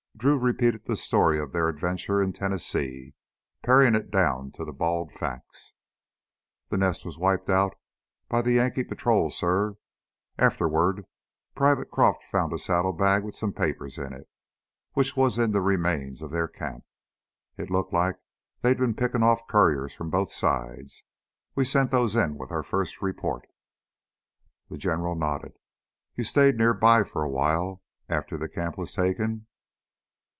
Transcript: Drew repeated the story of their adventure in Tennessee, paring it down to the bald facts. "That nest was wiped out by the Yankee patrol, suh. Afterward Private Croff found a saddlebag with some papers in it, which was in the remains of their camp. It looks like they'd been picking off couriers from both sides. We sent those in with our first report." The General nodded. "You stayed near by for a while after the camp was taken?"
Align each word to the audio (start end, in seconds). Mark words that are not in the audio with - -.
Drew 0.17 0.37
repeated 0.37 0.85
the 0.85 0.95
story 0.95 1.39
of 1.39 1.51
their 1.51 1.67
adventure 1.67 2.21
in 2.21 2.31
Tennessee, 2.31 3.15
paring 3.63 3.95
it 3.95 4.11
down 4.11 4.51
to 4.51 4.63
the 4.63 4.71
bald 4.71 5.11
facts. 5.11 5.73
"That 6.69 6.77
nest 6.77 7.03
was 7.03 7.17
wiped 7.17 7.49
out 7.49 7.75
by 8.29 8.43
the 8.43 8.51
Yankee 8.51 8.83
patrol, 8.83 9.31
suh. 9.31 9.71
Afterward 10.37 11.07
Private 11.55 11.89
Croff 11.89 12.21
found 12.21 12.53
a 12.53 12.59
saddlebag 12.59 13.23
with 13.23 13.33
some 13.33 13.51
papers 13.51 13.97
in 13.97 14.13
it, 14.13 14.29
which 14.93 15.17
was 15.17 15.39
in 15.39 15.53
the 15.53 15.61
remains 15.61 16.21
of 16.21 16.29
their 16.29 16.47
camp. 16.47 16.85
It 17.57 17.71
looks 17.71 17.91
like 17.91 18.17
they'd 18.61 18.77
been 18.77 18.93
picking 18.93 19.23
off 19.23 19.47
couriers 19.47 19.95
from 19.95 20.11
both 20.11 20.31
sides. 20.31 21.03
We 21.55 21.65
sent 21.65 21.89
those 21.89 22.15
in 22.15 22.37
with 22.37 22.51
our 22.51 22.61
first 22.61 23.01
report." 23.01 23.47
The 24.69 24.77
General 24.77 25.15
nodded. 25.15 25.57
"You 26.15 26.23
stayed 26.23 26.57
near 26.59 26.75
by 26.75 27.01
for 27.03 27.23
a 27.23 27.29
while 27.29 27.81
after 28.07 28.37
the 28.37 28.47
camp 28.47 28.77
was 28.77 28.93
taken?" 28.93 29.47